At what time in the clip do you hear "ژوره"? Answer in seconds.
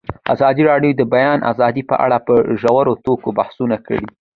2.61-2.93